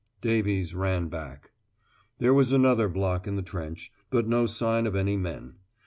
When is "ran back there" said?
0.73-2.33